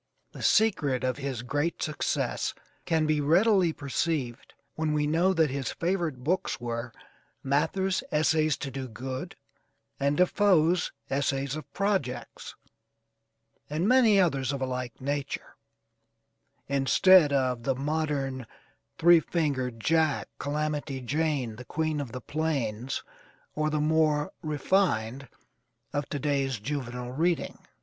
[0.31, 2.55] The secret of his great success
[2.85, 6.91] can be readily perceived, when we know that his favorite books were
[7.43, 9.35] Mather's "Essays to Do Good,"
[9.99, 12.55] and DeFoe's "Essays of Projects,"
[13.69, 15.55] and many others of a like nature:
[16.67, 18.47] instead of the modern
[18.97, 23.03] "Three Fingered Jack," "Calamity Jane," "The Queen of the Plains,"
[23.53, 25.27] or the more 'refined'
[25.93, 27.59] of to day's juvenile reading.